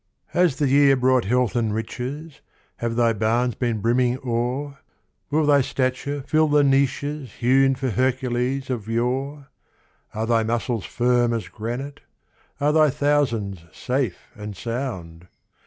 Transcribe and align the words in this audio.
Has 0.29 0.55
the 0.55 0.67
year 0.67 0.95
brought 0.95 1.25
health 1.25 1.55
and 1.55 1.75
riches? 1.75 2.41
Have 2.77 2.95
thy 2.95 3.13
barns 3.13 3.53
been 3.53 3.81
brimming 3.81 4.17
o'er? 4.25 4.79
Will 5.29 5.45
thy 5.45 5.61
stature 5.61 6.23
fit 6.25 6.49
the 6.49 6.63
niches 6.63 7.33
Hewn 7.33 7.75
for 7.75 7.91
Hercules 7.91 8.71
of 8.71 8.87
yore? 8.87 9.49
Are 10.15 10.25
thy 10.25 10.41
muscles 10.41 10.85
firm 10.85 11.33
as 11.35 11.49
granite? 11.49 12.01
Are 12.59 12.73
thy 12.73 12.89
thousands 12.89 13.63
safe 13.71 14.27
and 14.35 14.57
sound? 14.57 15.27